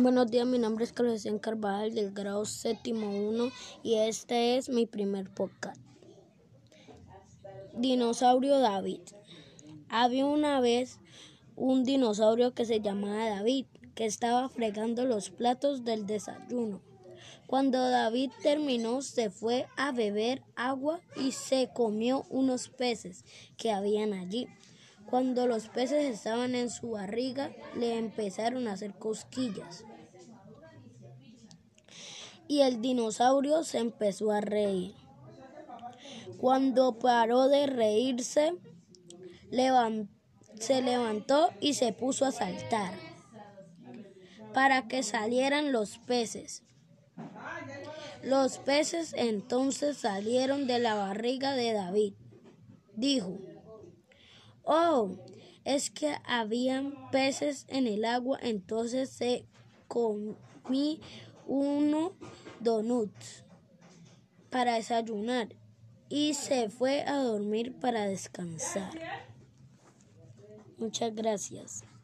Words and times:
Buenos 0.00 0.30
días, 0.30 0.46
mi 0.46 0.58
nombre 0.60 0.84
es 0.84 0.92
Carlos 0.92 1.26
Carvajal 1.40 1.92
del 1.92 2.12
grado 2.12 2.44
séptimo 2.44 3.10
1 3.10 3.50
y 3.82 3.94
este 3.96 4.56
es 4.56 4.68
mi 4.68 4.86
primer 4.86 5.28
podcast. 5.28 5.80
Dinosaurio 7.74 8.60
David. 8.60 9.00
Había 9.88 10.24
una 10.24 10.60
vez 10.60 11.00
un 11.56 11.82
dinosaurio 11.82 12.54
que 12.54 12.64
se 12.64 12.80
llamaba 12.80 13.28
David, 13.28 13.66
que 13.96 14.04
estaba 14.04 14.48
fregando 14.48 15.04
los 15.04 15.30
platos 15.30 15.84
del 15.84 16.06
desayuno. 16.06 16.80
Cuando 17.48 17.80
David 17.90 18.30
terminó, 18.40 19.02
se 19.02 19.30
fue 19.30 19.66
a 19.76 19.90
beber 19.90 20.42
agua 20.54 21.00
y 21.16 21.32
se 21.32 21.70
comió 21.74 22.24
unos 22.30 22.68
peces 22.68 23.24
que 23.56 23.72
habían 23.72 24.12
allí. 24.12 24.46
Cuando 25.10 25.46
los 25.46 25.68
peces 25.68 26.04
estaban 26.04 26.54
en 26.54 26.68
su 26.68 26.90
barriga, 26.90 27.50
le 27.74 27.96
empezaron 27.96 28.68
a 28.68 28.72
hacer 28.72 28.94
cosquillas. 28.94 29.84
Y 32.46 32.60
el 32.60 32.82
dinosaurio 32.82 33.64
se 33.64 33.78
empezó 33.78 34.32
a 34.32 34.40
reír. 34.40 34.94
Cuando 36.38 36.98
paró 36.98 37.48
de 37.48 37.66
reírse, 37.66 38.54
se 40.60 40.82
levantó 40.82 41.50
y 41.60 41.74
se 41.74 41.92
puso 41.92 42.24
a 42.26 42.32
saltar 42.32 42.92
para 44.52 44.88
que 44.88 45.02
salieran 45.02 45.72
los 45.72 45.98
peces. 45.98 46.62
Los 48.22 48.58
peces 48.58 49.14
entonces 49.16 49.98
salieron 49.98 50.66
de 50.66 50.80
la 50.80 50.94
barriga 50.94 51.54
de 51.54 51.72
David. 51.72 52.14
Dijo, 52.94 53.38
Oh, 54.70 55.16
es 55.64 55.88
que 55.88 56.14
habían 56.26 56.94
peces 57.10 57.64
en 57.68 57.86
el 57.86 58.04
agua, 58.04 58.38
entonces 58.42 59.08
se 59.08 59.46
comí 59.86 61.00
uno 61.46 62.12
donuts 62.60 63.44
para 64.50 64.74
desayunar 64.74 65.48
y 66.10 66.34
se 66.34 66.68
fue 66.68 67.00
a 67.00 67.16
dormir 67.16 67.80
para 67.80 68.04
descansar. 68.04 68.92
Muchas 70.76 71.14
gracias. 71.14 71.82